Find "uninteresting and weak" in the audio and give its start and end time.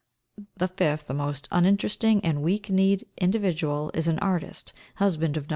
1.51-2.71